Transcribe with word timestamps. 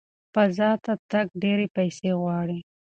فضا 0.35 0.71
ته 0.83 0.93
تګ 1.11 1.27
ډېرې 1.43 1.67
پیسې 1.75 2.09
غواړي. 2.21 2.59